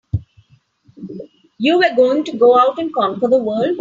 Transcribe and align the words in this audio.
You 1.59 1.77
were 1.77 1.95
going 1.95 2.23
to 2.23 2.35
go 2.35 2.57
out 2.57 2.79
and 2.79 2.91
conquer 2.91 3.27
the 3.27 3.37
world! 3.37 3.69